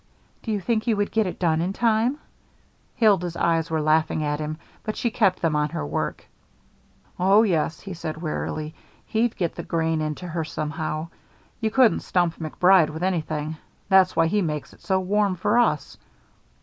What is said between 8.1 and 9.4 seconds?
wearily. "He'd